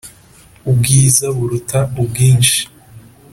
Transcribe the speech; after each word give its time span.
ubwiza 0.71 1.25
buruta 1.35 1.79
ubwinshi 2.03 2.61